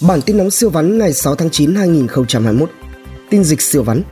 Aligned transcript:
Bản 0.00 0.22
tin 0.22 0.36
nóng 0.36 0.50
siêu 0.50 0.70
vắn 0.70 0.98
ngày 0.98 1.12
6 1.12 1.34
tháng 1.34 1.50
9 1.50 1.74
2021. 1.74 2.70
Tin 3.30 3.44
dịch 3.44 3.60
siêu 3.60 3.82
vắn. 3.82 4.02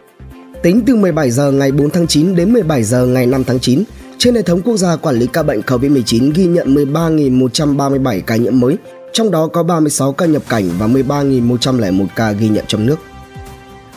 Tính 0.62 0.83
từ 0.87 0.96
17 0.96 1.30
giờ 1.30 1.50
ngày 1.50 1.72
4 1.72 1.91
tháng 1.91 2.07
9 2.07 2.34
đến 2.34 2.53
17 2.53 2.83
giờ 2.83 3.07
ngày 3.07 3.26
5 3.26 3.45
tháng 3.45 3.61
9, 3.61 3.83
trên 4.19 4.35
hệ 4.35 4.43
thống 4.43 4.62
quốc 4.62 4.77
gia 4.77 4.96
quản 4.96 5.14
lý 5.14 5.27
ca 5.32 5.43
bệnh 5.43 5.61
COVID-19 5.61 6.32
ghi 6.35 6.46
nhận 6.46 6.74
13.137 6.74 8.21
ca 8.21 8.37
nhiễm 8.37 8.61
mới, 8.61 8.77
trong 9.12 9.30
đó 9.30 9.46
có 9.46 9.62
36 9.62 10.12
ca 10.12 10.27
nhập 10.27 10.43
cảnh 10.48 10.71
và 10.79 10.87
13.101 10.87 12.07
ca 12.17 12.33
ghi 12.33 12.49
nhận 12.49 12.65
trong 12.69 12.87
nước. 12.87 12.97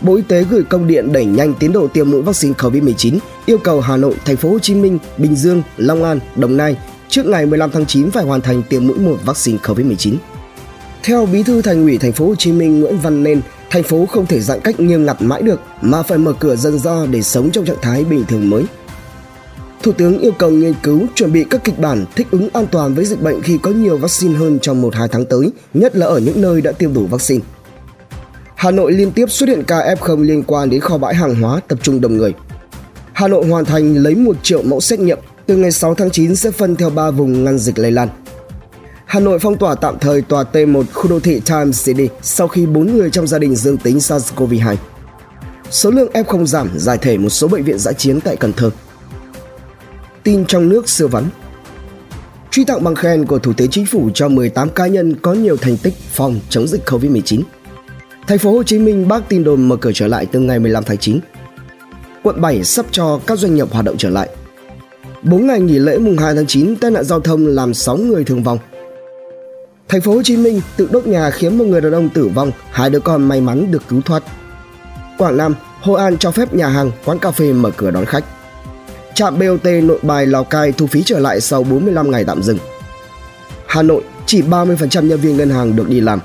Bộ 0.02 0.16
Y 0.16 0.22
tế 0.28 0.44
gửi 0.44 0.64
công 0.64 0.88
điện 0.88 1.14
đẩy 1.14 1.26
nhanh 1.26 1.54
tiến 1.54 1.74
độ 1.74 1.88
tiêm 1.88 2.12
mũi 2.12 2.22
vaccine 2.22 2.54
COVID-19, 2.54 3.18
yêu 3.46 3.58
cầu 3.58 3.82
Hà 3.82 3.98
Nội, 3.98 4.16
Thành 4.26 4.38
phố 4.38 4.50
Hồ 4.50 4.60
Chí 4.60 4.76
Minh, 4.76 5.00
Bình 5.18 5.36
Dương, 5.36 5.64
Long 5.78 6.04
An, 6.04 6.20
Đồng 6.36 6.58
Nai 6.58 6.78
trước 7.10 7.26
ngày 7.26 7.46
15 7.46 7.72
tháng 7.72 7.86
9 7.86 8.12
phải 8.12 8.24
hoàn 8.24 8.42
thành 8.42 8.64
tiêm 8.70 8.88
mũi 8.88 8.98
một 8.98 9.18
vaccine 9.26 9.58
COVID-19. 9.64 10.16
Theo 11.04 11.26
Bí 11.26 11.44
thư 11.44 11.62
Thành 11.62 11.84
ủy 11.84 11.98
Thành 11.98 12.12
phố 12.12 12.28
Hồ 12.28 12.36
Chí 12.36 12.52
Minh 12.52 12.80
Nguyễn 12.80 12.98
Văn 12.98 13.24
Nên, 13.24 13.42
thành 13.70 13.84
phố 13.84 14.06
không 14.06 14.26
thể 14.26 14.40
giãn 14.40 14.60
cách 14.60 14.80
nghiêm 14.80 15.06
ngặt 15.06 15.22
mãi 15.22 15.42
được 15.42 15.62
mà 15.82 16.04
phải 16.04 16.18
mở 16.18 16.34
cửa 16.40 16.56
dần 16.56 16.80
ra 16.80 17.06
để 17.12 17.22
sống 17.22 17.52
trong 17.52 17.66
trạng 17.66 17.82
thái 17.82 18.04
bình 18.04 18.24
thường 18.28 18.50
mới. 18.50 18.64
Thủ 19.84 19.92
tướng 19.92 20.20
yêu 20.20 20.32
cầu 20.32 20.50
nghiên 20.50 20.74
cứu 20.84 21.02
chuẩn 21.16 21.34
bị 21.34 21.44
các 21.44 21.64
kịch 21.64 21.80
bản 21.80 22.06
thích 22.16 22.28
ứng 22.32 22.50
an 22.54 22.68
toàn 22.72 22.96
với 22.96 23.06
dịch 23.06 23.22
bệnh 23.22 23.42
khi 23.42 23.58
có 23.58 23.72
nhiều 23.72 23.98
vaccine 23.98 24.36
hơn 24.36 24.60
trong 24.62 24.90
1-2 24.90 25.08
tháng 25.08 25.26
tới, 25.26 25.52
nhất 25.74 25.96
là 25.96 26.06
ở 26.06 26.20
những 26.20 26.42
nơi 26.42 26.62
đã 26.62 26.72
tiêm 26.72 26.94
đủ 26.94 27.06
vaccine. 27.06 27.44
Hà 28.56 28.72
Nội 28.72 28.92
liên 28.92 29.12
tiếp 29.12 29.26
xuất 29.30 29.50
hiện 29.50 29.64
ca 29.64 29.96
F0 29.96 30.22
liên 30.22 30.44
quan 30.44 30.70
đến 30.70 30.80
kho 30.80 30.98
bãi 30.98 31.16
hàng 31.16 31.36
hóa 31.36 31.60
tập 31.68 31.80
trung 31.82 32.02
đông 32.02 32.18
người. 32.18 32.34
Hà 33.14 33.28
Nội 33.28 33.46
hoàn 33.46 33.66
thành 33.66 33.96
lấy 33.96 34.16
1 34.16 34.36
triệu 34.44 34.62
mẫu 34.62 34.82
xét 34.82 35.00
nghiệm, 35.00 35.20
từ 35.46 35.56
ngày 35.56 35.72
6 35.72 35.96
tháng 35.96 36.12
9 36.12 36.36
sẽ 36.36 36.52
phân 36.52 36.76
theo 36.76 36.90
3 36.90 37.12
vùng 37.12 37.44
ngăn 37.44 37.58
dịch 37.58 37.80
lây 37.80 37.92
lan. 37.92 38.10
Hà 39.12 39.20
Nội 39.20 39.40
phong 39.40 39.58
tỏa 39.58 39.76
tạm 39.76 40.00
thời 40.00 40.22
tòa 40.22 40.44
T1 40.54 40.84
khu 40.94 41.10
đô 41.10 41.20
thị 41.20 41.42
Times 41.46 41.86
City 41.86 42.10
sau 42.22 42.48
khi 42.48 42.66
4 42.66 42.98
người 42.98 43.10
trong 43.10 43.28
gia 43.28 43.40
đình 43.40 43.56
dương 43.56 43.78
tính 43.78 43.98
SARS-CoV-2. 43.98 44.76
Số 45.70 45.92
lượng 45.92 46.12
F0 46.14 46.46
giảm 46.46 46.70
giải 46.76 46.98
thể 46.98 47.18
một 47.18 47.30
số 47.30 47.48
bệnh 47.48 47.64
viện 47.64 47.80
giã 47.80 47.92
chiến 47.92 48.22
tại 48.22 48.36
Cần 48.36 48.54
Thơ. 48.54 48.70
Tin 50.24 50.46
trong 50.46 50.70
nước 50.70 50.90
siêu 50.90 51.08
vắn 51.08 51.24
Truy 52.52 52.66
tặng 52.66 52.84
bằng 52.84 52.96
khen 52.96 53.26
của 53.26 53.40
Thủ 53.40 53.54
tướng 53.54 53.70
Chính 53.70 53.86
phủ 53.86 54.10
cho 54.14 54.28
18 54.28 54.70
cá 54.70 54.88
nhân 54.88 55.16
có 55.22 55.34
nhiều 55.34 55.58
thành 55.58 55.78
tích 55.78 55.94
phòng 56.12 56.40
chống 56.50 56.68
dịch 56.68 56.90
COVID-19. 56.90 57.42
Thành 58.28 58.38
phố 58.38 58.52
Hồ 58.52 58.64
Chí 58.64 58.80
Minh 58.80 59.08
bác 59.08 59.30
tin 59.30 59.44
đồn 59.44 59.70
mở 59.70 59.76
cửa 59.76 59.92
trở 59.94 60.08
lại 60.08 60.26
từ 60.26 60.40
ngày 60.40 60.60
15 60.60 60.84
tháng 60.84 60.98
9. 60.98 61.20
Quận 62.24 62.42
7 62.42 62.64
sắp 62.64 62.86
cho 62.92 63.20
các 63.28 63.40
doanh 63.40 63.56
nghiệp 63.56 63.72
hoạt 63.72 63.86
động 63.86 63.98
trở 63.98 64.10
lại. 64.10 64.30
4 65.24 65.48
ngày 65.48 65.60
nghỉ 65.60 65.80
lễ 65.80 65.98
mùng 65.98 66.18
2 66.18 66.36
tháng 66.36 66.48
9, 66.48 66.76
tai 66.76 66.92
nạn 66.92 67.04
giao 67.04 67.20
thông 67.20 67.48
làm 67.48 67.74
6 67.74 67.98
người 67.98 68.24
thương 68.24 68.44
vong. 68.44 68.58
Thành 69.92 70.02
phố 70.02 70.14
Hồ 70.14 70.24
Chí 70.24 70.38
Minh 70.38 70.62
tự 70.78 70.88
đốt 70.92 71.08
nhà 71.08 71.30
khiến 71.30 71.58
một 71.58 71.66
người 71.66 71.82
đàn 71.82 71.92
ông 71.92 72.10
tử 72.10 72.28
vong, 72.28 72.52
hai 72.72 72.90
đứa 72.90 73.00
con 73.00 73.24
may 73.24 73.42
mắn 73.42 73.72
được 73.72 73.84
cứu 73.88 74.02
thoát. 74.02 74.24
Quảng 75.18 75.38
Nam, 75.38 75.56
Hội 75.82 76.02
An 76.02 76.18
cho 76.18 76.32
phép 76.32 76.54
nhà 76.54 76.68
hàng, 76.68 76.92
quán 77.06 77.20
cà 77.20 77.32
phê 77.32 77.54
mở 77.54 77.72
cửa 77.78 77.92
đón 77.92 78.06
khách. 78.06 78.24
Trạm 79.14 79.40
BOT 79.40 79.66
Nội 79.84 80.00
Bài 80.02 80.26
Lào 80.26 80.44
Cai 80.44 80.72
thu 80.72 80.88
phí 80.88 81.04
trở 81.04 81.20
lại 81.20 81.42
sau 81.42 81.64
45 81.64 82.12
ngày 82.12 82.24
tạm 82.26 82.44
dừng. 82.44 82.58
Hà 83.68 83.82
Nội, 83.82 84.04
chỉ 84.26 84.42
30% 84.42 85.08
nhân 85.08 85.20
viên 85.20 85.38
ngân 85.38 85.50
hàng 85.50 85.76
được 85.76 85.90
đi 85.90 86.02
làm. 86.02 86.20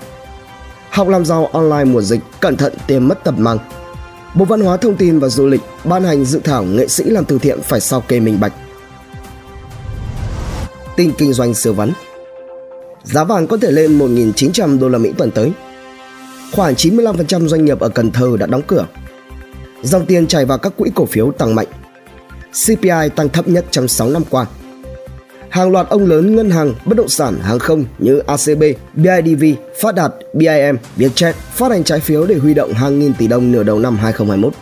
Học 0.90 1.08
làm 1.08 1.24
giàu 1.24 1.46
online 1.46 1.84
mùa 1.84 2.02
dịch, 2.02 2.20
cẩn 2.40 2.56
thận 2.56 2.72
tiêm 2.86 3.08
mất 3.08 3.24
tập 3.24 3.34
mang. 3.38 3.58
Bộ 4.34 4.44
Văn 4.44 4.60
hóa 4.60 4.76
Thông 4.76 4.96
tin 4.96 5.18
và 5.18 5.28
Du 5.28 5.46
lịch 5.46 5.60
ban 5.84 6.04
hành 6.04 6.24
dự 6.24 6.40
thảo 6.44 6.64
nghệ 6.64 6.88
sĩ 6.88 7.04
làm 7.04 7.24
từ 7.24 7.38
thiện 7.38 7.62
phải 7.62 7.80
sao 7.80 8.00
kê 8.00 8.20
minh 8.20 8.40
bạch. 8.40 8.52
Tin 10.96 11.12
kinh 11.18 11.32
doanh 11.32 11.54
siêu 11.54 11.72
vắn 11.72 11.92
giá 13.06 13.24
vàng 13.24 13.46
có 13.46 13.56
thể 13.56 13.70
lên 13.70 13.98
1.900 13.98 14.78
đô 14.78 14.88
la 14.88 14.98
Mỹ 14.98 15.12
tuần 15.16 15.30
tới. 15.30 15.52
Khoảng 16.52 16.74
95% 16.74 17.48
doanh 17.48 17.64
nghiệp 17.64 17.80
ở 17.80 17.88
Cần 17.88 18.10
Thơ 18.10 18.36
đã 18.38 18.46
đóng 18.46 18.62
cửa. 18.66 18.86
Dòng 19.82 20.06
tiền 20.06 20.26
chảy 20.26 20.44
vào 20.44 20.58
các 20.58 20.72
quỹ 20.76 20.90
cổ 20.94 21.06
phiếu 21.06 21.32
tăng 21.32 21.54
mạnh. 21.54 21.66
CPI 22.66 23.08
tăng 23.16 23.28
thấp 23.28 23.48
nhất 23.48 23.64
trong 23.70 23.88
6 23.88 24.10
năm 24.10 24.22
qua. 24.30 24.46
Hàng 25.48 25.70
loạt 25.70 25.88
ông 25.88 26.06
lớn 26.06 26.36
ngân 26.36 26.50
hàng, 26.50 26.74
bất 26.84 26.96
động 26.96 27.08
sản, 27.08 27.38
hàng 27.40 27.58
không 27.58 27.84
như 27.98 28.18
ACB, 28.18 28.62
BIDV, 28.94 29.44
Phát 29.80 29.94
Đạt, 29.94 30.12
BIM, 30.34 30.76
Vietjet 30.96 31.32
phát 31.32 31.70
hành 31.70 31.84
trái 31.84 32.00
phiếu 32.00 32.26
để 32.26 32.34
huy 32.34 32.54
động 32.54 32.72
hàng 32.72 32.98
nghìn 32.98 33.14
tỷ 33.14 33.26
đồng 33.26 33.52
nửa 33.52 33.62
đầu 33.62 33.78
năm 33.78 33.96
2021. 33.96 34.52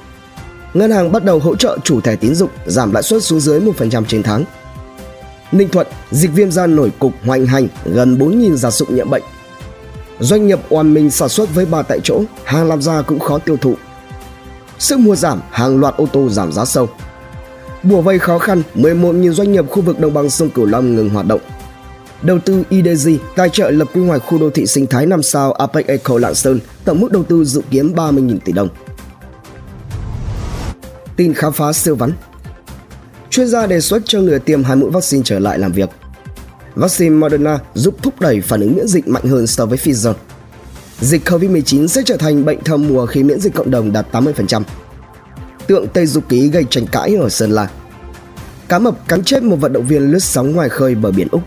Ngân 0.75 0.91
hàng 0.91 1.13
bắt 1.13 1.25
đầu 1.25 1.39
hỗ 1.39 1.57
trợ 1.57 1.79
chủ 1.85 2.01
thẻ 2.01 2.17
tín 2.17 2.35
dụng 2.35 2.51
giảm 2.67 2.93
lãi 2.93 3.03
suất 3.03 3.23
xuống 3.23 3.41
dưới 3.41 3.61
1% 3.61 4.05
trên 4.05 4.23
tháng 4.23 4.45
Ninh 5.55 5.69
Thuận, 5.69 5.87
dịch 6.11 6.31
viêm 6.33 6.51
da 6.51 6.67
nổi 6.67 6.93
cục 6.99 7.13
hoành 7.25 7.47
hành 7.47 7.69
gần 7.85 8.19
4.000 8.19 8.55
gia 8.55 8.71
súc 8.71 8.91
nhiễm 8.91 9.11
bệnh. 9.11 9.23
Doanh 10.21 10.47
nghiệp 10.47 10.59
oàn 10.69 10.95
mình 10.95 11.11
sản 11.11 11.29
xuất 11.29 11.55
với 11.55 11.67
ba 11.67 11.83
tại 11.83 12.01
chỗ, 12.05 12.23
hàng 12.45 12.69
làm 12.69 12.83
ra 12.83 13.03
cũng 13.03 13.19
khó 13.19 13.39
tiêu 13.39 13.57
thụ. 13.57 13.75
Sức 14.79 14.99
mua 14.99 15.17
giảm, 15.17 15.41
hàng 15.51 15.81
loạt 15.81 15.95
ô 15.97 16.07
tô 16.13 16.29
giảm 16.29 16.53
giá 16.53 16.65
sâu. 16.65 16.89
Bùa 17.83 18.01
vây 18.01 18.19
khó 18.19 18.39
khăn, 18.39 18.63
11.000 18.75 19.33
doanh 19.33 19.53
nghiệp 19.53 19.71
khu 19.71 19.83
vực 19.83 20.01
đồng 20.01 20.15
bằng 20.15 20.31
sông 20.31 20.51
Cửu 20.51 20.67
Long 20.67 20.95
ngừng 20.95 21.09
hoạt 21.09 21.27
động. 21.27 21.41
Đầu 22.23 22.39
tư 22.39 22.63
IDG 22.69 23.11
tài 23.37 23.49
trợ 23.49 23.71
lập 23.71 23.89
quy 23.95 24.07
hoạch 24.07 24.23
khu 24.27 24.39
đô 24.39 24.51
thị 24.51 24.67
sinh 24.67 24.87
thái 24.87 25.07
5 25.07 25.23
sao 25.23 25.53
Apex 25.53 25.87
Eco 25.87 26.19
Lạng 26.19 26.35
Sơn, 26.35 26.61
tổng 26.85 27.01
mức 27.01 27.13
đầu 27.13 27.23
tư 27.23 27.45
dự 27.45 27.63
kiến 27.71 27.93
30.000 27.95 28.39
tỷ 28.45 28.53
đồng. 28.53 28.69
Tin 31.17 31.35
khám 31.35 31.53
phá 31.53 31.73
siêu 31.73 31.97
vắn 31.97 32.13
chuyên 33.35 33.49
gia 33.49 33.67
đề 33.67 33.81
xuất 33.81 34.03
cho 34.05 34.21
người 34.21 34.39
tiêm 34.39 34.65
hai 34.65 34.77
mũi 34.77 34.91
vaccine 34.91 35.23
trở 35.25 35.39
lại 35.39 35.59
làm 35.59 35.73
việc. 35.73 35.91
Vaccine 36.75 37.17
Moderna 37.17 37.59
giúp 37.75 37.95
thúc 38.03 38.21
đẩy 38.21 38.41
phản 38.41 38.61
ứng 38.61 38.75
miễn 38.75 38.89
dịch 38.89 39.09
mạnh 39.09 39.25
hơn 39.25 39.47
so 39.47 39.67
với 39.67 39.79
Pfizer. 39.79 40.15
Dịch 41.01 41.29
COVID-19 41.29 41.87
sẽ 41.87 42.03
trở 42.07 42.17
thành 42.17 42.45
bệnh 42.45 42.65
thâm 42.65 42.89
mùa 42.89 43.07
khi 43.07 43.23
miễn 43.23 43.41
dịch 43.41 43.55
cộng 43.55 43.71
đồng 43.71 43.93
đạt 43.93 44.07
80%. 44.13 44.63
Tượng 45.67 45.87
Tây 45.89 46.07
Du 46.07 46.21
Ký 46.21 46.49
gây 46.49 46.65
tranh 46.71 46.87
cãi 46.87 47.17
ở 47.17 47.29
Sơn 47.29 47.51
La. 47.51 47.69
Cá 48.69 48.79
mập 48.79 49.09
cắn 49.09 49.25
chết 49.25 49.43
một 49.43 49.57
vận 49.57 49.73
động 49.73 49.87
viên 49.87 50.13
lướt 50.13 50.23
sóng 50.23 50.53
ngoài 50.53 50.69
khơi 50.69 50.95
bờ 50.95 51.11
biển 51.11 51.29
Úc. 51.31 51.43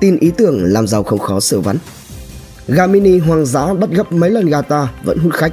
Tin 0.00 0.18
ý 0.18 0.30
tưởng 0.30 0.64
làm 0.64 0.86
giàu 0.86 1.02
không 1.02 1.18
khó 1.18 1.40
sửa 1.40 1.60
vắn. 1.60 1.76
Gà 2.68 2.86
mini 2.86 3.18
hoang 3.18 3.46
dã 3.46 3.74
bắt 3.74 3.90
gấp 3.90 4.12
mấy 4.12 4.30
lần 4.30 4.46
gà 4.46 4.62
ta, 4.62 4.88
vẫn 5.04 5.18
hút 5.18 5.32
khách 5.34 5.52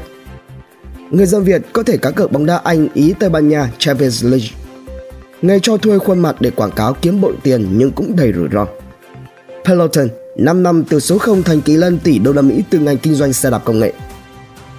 người 1.11 1.25
dân 1.25 1.43
Việt 1.43 1.61
có 1.73 1.83
thể 1.83 1.97
cá 1.97 2.11
cược 2.11 2.31
bóng 2.31 2.45
đá 2.45 2.57
Anh, 2.63 2.87
Ý, 2.93 3.13
Tây 3.19 3.29
Ban 3.29 3.49
Nha 3.49 3.71
Champions 3.77 4.25
League. 4.25 4.47
Nghề 5.41 5.59
cho 5.59 5.77
thuê 5.77 5.97
khuôn 5.99 6.19
mặt 6.19 6.35
để 6.39 6.51
quảng 6.51 6.71
cáo 6.71 6.93
kiếm 6.93 7.21
bội 7.21 7.33
tiền 7.43 7.67
nhưng 7.71 7.91
cũng 7.91 8.15
đầy 8.15 8.33
rủi 8.33 8.47
ro. 8.53 8.67
Peloton 9.65 10.07
5 10.37 10.63
năm 10.63 10.83
từ 10.89 10.99
số 10.99 11.17
0 11.17 11.43
thành 11.43 11.61
kỳ 11.61 11.77
lân 11.77 11.99
tỷ 11.99 12.19
đô 12.19 12.33
la 12.33 12.41
Mỹ 12.41 12.63
từ 12.69 12.79
ngành 12.79 12.97
kinh 12.97 13.15
doanh 13.15 13.33
xe 13.33 13.49
đạp 13.49 13.61
công 13.65 13.79
nghệ. 13.79 13.93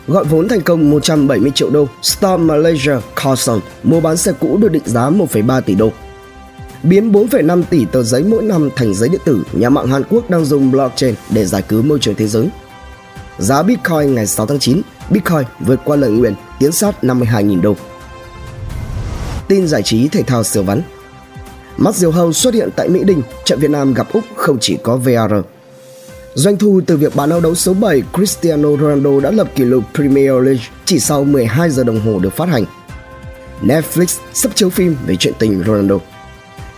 Gọi 0.06 0.24
vốn 0.24 0.48
thành 0.48 0.60
công 0.60 0.90
170 0.90 1.50
triệu 1.54 1.70
đô, 1.70 1.88
Storm 2.02 2.46
Malaysia 2.46 2.94
Carson 3.24 3.60
mua 3.82 4.00
bán 4.00 4.16
xe 4.16 4.32
cũ 4.40 4.56
được 4.56 4.72
định 4.72 4.82
giá 4.86 5.10
1,3 5.10 5.60
tỷ 5.60 5.74
đô. 5.74 5.92
Biến 6.82 7.12
4,5 7.12 7.62
tỷ 7.70 7.84
tờ 7.84 8.02
giấy 8.02 8.24
mỗi 8.24 8.42
năm 8.42 8.70
thành 8.76 8.94
giấy 8.94 9.08
điện 9.08 9.20
tử, 9.24 9.42
nhà 9.52 9.70
mạng 9.70 9.86
Hàn 9.86 10.02
Quốc 10.10 10.30
đang 10.30 10.44
dùng 10.44 10.70
blockchain 10.70 11.14
để 11.30 11.44
giải 11.44 11.62
cứu 11.62 11.82
môi 11.82 11.98
trường 11.98 12.14
thế 12.14 12.26
giới. 12.26 12.48
Giá 13.38 13.62
Bitcoin 13.62 14.14
ngày 14.14 14.26
6 14.26 14.46
tháng 14.46 14.58
9 14.58 14.82
Bitcoin 15.10 15.44
vượt 15.60 15.80
qua 15.84 15.96
lời 15.96 16.10
nguyện 16.10 16.34
tiến 16.58 16.72
sát 16.72 16.94
52.000 17.02 17.60
đô. 17.60 17.76
Tin 19.48 19.68
giải 19.68 19.82
trí 19.82 20.08
thể 20.08 20.22
thao 20.22 20.44
siêu 20.44 20.62
vắn 20.62 20.82
Mắt 21.76 21.94
diều 21.94 22.10
hâu 22.10 22.32
xuất 22.32 22.54
hiện 22.54 22.68
tại 22.76 22.88
Mỹ 22.88 23.04
Đình, 23.04 23.22
trận 23.44 23.58
Việt 23.58 23.70
Nam 23.70 23.94
gặp 23.94 24.06
Úc 24.12 24.24
không 24.36 24.58
chỉ 24.60 24.78
có 24.82 24.96
VR. 24.96 25.34
Doanh 26.34 26.56
thu 26.56 26.80
từ 26.86 26.96
việc 26.96 27.16
bán 27.16 27.30
áo 27.30 27.40
đấu 27.40 27.54
số 27.54 27.74
7 27.74 28.02
Cristiano 28.12 28.68
Ronaldo 28.80 29.20
đã 29.20 29.30
lập 29.30 29.48
kỷ 29.54 29.64
lục 29.64 29.84
Premier 29.94 30.32
League 30.32 30.62
chỉ 30.84 31.00
sau 31.00 31.24
12 31.24 31.70
giờ 31.70 31.84
đồng 31.84 32.00
hồ 32.00 32.18
được 32.18 32.36
phát 32.36 32.48
hành. 32.48 32.64
Netflix 33.62 34.18
sắp 34.32 34.52
chiếu 34.54 34.70
phim 34.70 34.96
về 35.06 35.16
chuyện 35.16 35.34
tình 35.38 35.62
Ronaldo. 35.66 35.94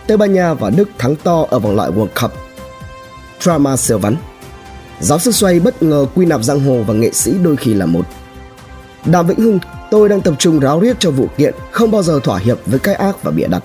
Tây 0.07 0.17
Ban 0.17 0.33
Nha 0.33 0.53
và 0.53 0.69
Đức 0.69 0.89
thắng 0.97 1.15
to 1.15 1.45
ở 1.49 1.59
vòng 1.59 1.75
loại 1.75 1.91
World 1.91 2.21
Cup. 2.21 2.31
Drama 3.39 3.77
siêu 3.77 3.97
vắn 3.97 4.15
Giáo 5.01 5.19
sư 5.19 5.31
Xoay 5.31 5.59
bất 5.59 5.83
ngờ 5.83 6.05
quy 6.15 6.25
nạp 6.25 6.43
giang 6.43 6.59
hồ 6.59 6.83
và 6.87 6.93
nghệ 6.93 7.11
sĩ 7.11 7.33
đôi 7.43 7.55
khi 7.55 7.73
là 7.73 7.85
một. 7.85 8.05
Đàm 9.05 9.27
Vĩnh 9.27 9.39
Hưng, 9.39 9.59
tôi 9.91 10.09
đang 10.09 10.21
tập 10.21 10.33
trung 10.39 10.59
ráo 10.59 10.79
riết 10.79 10.99
cho 10.99 11.11
vụ 11.11 11.27
kiện, 11.37 11.53
không 11.71 11.91
bao 11.91 12.03
giờ 12.03 12.19
thỏa 12.23 12.39
hiệp 12.39 12.57
với 12.65 12.79
cái 12.79 12.95
ác 12.95 13.23
và 13.23 13.31
bịa 13.31 13.47
đặt. 13.47 13.63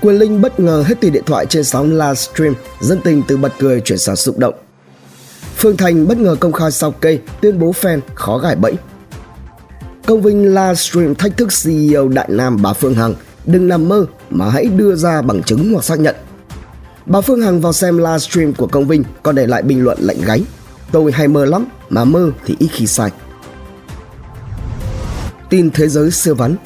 Quyền 0.00 0.18
Linh 0.18 0.40
bất 0.40 0.60
ngờ 0.60 0.84
hết 0.86 1.00
tiền 1.00 1.12
điện 1.12 1.22
thoại 1.26 1.46
trên 1.46 1.64
sóng 1.64 1.90
livestream, 1.90 2.54
dân 2.80 3.00
tình 3.04 3.22
từ 3.28 3.36
bật 3.36 3.52
cười 3.58 3.80
chuyển 3.80 3.98
sang 3.98 4.16
xúc 4.16 4.38
động. 4.38 4.54
Phương 5.56 5.76
Thành 5.76 6.08
bất 6.08 6.18
ngờ 6.18 6.36
công 6.40 6.52
khai 6.52 6.70
sau 6.70 6.90
cây, 6.90 7.20
tuyên 7.40 7.58
bố 7.58 7.72
fan 7.80 8.00
khó 8.14 8.38
gài 8.38 8.56
bẫy. 8.56 8.72
Công 10.06 10.22
Vinh 10.22 10.54
livestream 10.54 11.14
thách 11.14 11.36
thức 11.36 11.48
CEO 11.64 12.08
Đại 12.08 12.28
Nam 12.30 12.62
bà 12.62 12.72
Phương 12.72 12.94
Hằng, 12.94 13.14
đừng 13.46 13.68
nằm 13.68 13.88
mơ 13.88 14.06
mà 14.30 14.50
hãy 14.50 14.64
đưa 14.64 14.94
ra 14.94 15.22
bằng 15.22 15.42
chứng 15.42 15.72
hoặc 15.72 15.84
xác 15.84 15.98
nhận 15.98 16.14
Bà 17.10 17.20
Phương 17.20 17.40
Hằng 17.40 17.60
vào 17.60 17.72
xem 17.72 17.98
livestream 17.98 18.52
của 18.54 18.66
Công 18.66 18.88
Vinh 18.88 19.04
còn 19.22 19.34
để 19.34 19.46
lại 19.46 19.62
bình 19.62 19.84
luận 19.84 19.98
lạnh 20.00 20.16
gáy. 20.26 20.42
Tôi 20.92 21.12
hay 21.12 21.28
mơ 21.28 21.44
lắm, 21.44 21.66
mà 21.88 22.04
mơ 22.04 22.30
thì 22.46 22.56
ít 22.58 22.68
khi 22.72 22.86
sai. 22.86 23.10
Tin 25.48 25.70
thế 25.70 25.88
giới 25.88 26.10
siêu 26.10 26.34
vắn 26.34 26.56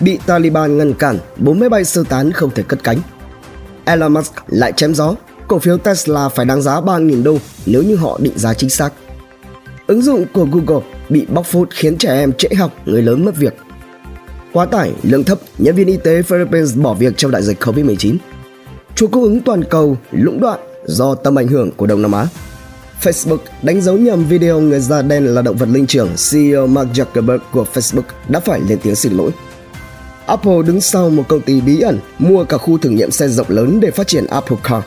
Bị 0.00 0.18
Taliban 0.26 0.78
ngăn 0.78 0.94
cản, 0.94 1.18
bốn 1.36 1.60
máy 1.60 1.68
bay 1.68 1.84
sơ 1.84 2.04
tán 2.08 2.32
không 2.32 2.50
thể 2.50 2.62
cất 2.62 2.84
cánh. 2.84 2.98
Elon 3.84 4.12
Musk 4.12 4.32
lại 4.46 4.72
chém 4.72 4.94
gió, 4.94 5.14
cổ 5.48 5.58
phiếu 5.58 5.78
Tesla 5.78 6.28
phải 6.28 6.46
đáng 6.46 6.62
giá 6.62 6.80
3.000 6.80 7.22
đô 7.22 7.38
nếu 7.66 7.82
như 7.82 7.96
họ 7.96 8.18
định 8.22 8.38
giá 8.38 8.54
chính 8.54 8.70
xác. 8.70 8.92
Ứng 9.86 10.02
dụng 10.02 10.24
của 10.32 10.46
Google 10.52 10.86
bị 11.08 11.26
bóc 11.26 11.46
phốt 11.46 11.68
khiến 11.70 11.98
trẻ 11.98 12.14
em 12.14 12.32
trễ 12.32 12.48
học, 12.54 12.72
người 12.84 13.02
lớn 13.02 13.24
mất 13.24 13.36
việc. 13.36 13.56
Quá 14.52 14.66
tải, 14.66 14.92
lương 15.02 15.24
thấp, 15.24 15.38
nhân 15.58 15.74
viên 15.74 15.86
y 15.86 15.96
tế 15.96 16.22
Philippines 16.22 16.76
bỏ 16.76 16.94
việc 16.94 17.14
trong 17.16 17.30
đại 17.30 17.42
dịch 17.42 17.62
Covid-19. 17.62 18.16
Chuỗi 18.96 19.08
cung 19.08 19.22
ứng 19.22 19.40
toàn 19.40 19.64
cầu, 19.64 19.96
lũng 20.10 20.40
đoạn 20.40 20.60
do 20.86 21.14
tầm 21.14 21.38
ảnh 21.38 21.48
hưởng 21.48 21.70
của 21.76 21.86
Đông 21.86 22.02
Nam 22.02 22.12
Á. 22.12 22.26
Facebook 23.02 23.38
đánh 23.62 23.80
dấu 23.80 23.96
nhầm 23.96 24.24
video 24.24 24.60
người 24.60 24.80
da 24.80 25.02
đen 25.02 25.26
là 25.26 25.42
động 25.42 25.56
vật 25.56 25.68
linh 25.68 25.86
trưởng 25.86 26.08
CEO 26.30 26.66
Mark 26.66 26.88
Zuckerberg 26.90 27.38
của 27.52 27.66
Facebook 27.74 28.02
đã 28.28 28.40
phải 28.40 28.60
lên 28.68 28.78
tiếng 28.82 28.94
xin 28.94 29.12
lỗi. 29.12 29.30
Apple 30.26 30.62
đứng 30.66 30.80
sau 30.80 31.10
một 31.10 31.24
công 31.28 31.40
ty 31.40 31.60
bí 31.60 31.80
ẩn, 31.80 31.98
mua 32.18 32.44
cả 32.44 32.58
khu 32.58 32.78
thử 32.78 32.90
nghiệm 32.90 33.10
xe 33.10 33.28
rộng 33.28 33.46
lớn 33.50 33.80
để 33.80 33.90
phát 33.90 34.06
triển 34.06 34.26
Apple 34.26 34.56
Car. 34.62 34.82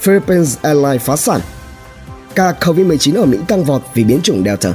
Philippines 0.00 0.56
Airlines 0.62 1.02
phá 1.02 1.16
sản. 1.16 1.40
Ca 2.34 2.52
COVID-19 2.60 3.20
ở 3.20 3.24
Mỹ 3.24 3.38
tăng 3.48 3.64
vọt 3.64 3.82
vì 3.94 4.04
biến 4.04 4.20
chủng 4.22 4.44
Delta. 4.44 4.74